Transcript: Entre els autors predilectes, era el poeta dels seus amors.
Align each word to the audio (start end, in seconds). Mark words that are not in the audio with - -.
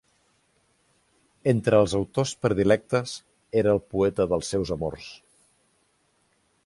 Entre 1.51 1.81
els 1.81 1.93
autors 1.99 2.33
predilectes, 2.45 3.13
era 3.63 3.75
el 3.77 3.83
poeta 3.95 4.27
dels 4.33 4.51
seus 4.55 4.73
amors. 4.77 5.13